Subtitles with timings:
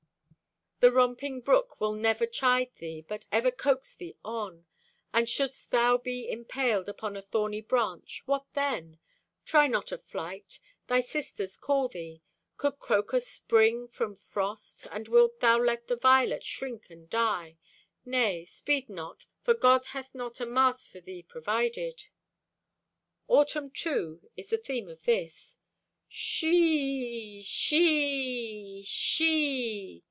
[0.79, 4.65] The romping brook Will never chide thee, but ever coax thee on.
[5.13, 8.97] And shouldst thou be impaled Upon a thorny branch, what then?
[9.45, 10.59] Try not a flight.
[10.87, 12.23] Thy sisters call thee.
[12.57, 17.59] Could crocus spring from frost, And wilt thou let the violet shrink and die?
[18.03, 22.07] Nay, speed not, for God hath not A mast for thee provided.
[23.27, 25.59] Autumn, too, is the theme of this:
[26.07, 27.41] She e e!
[27.43, 28.81] She e e!
[28.81, 29.91] She e e e!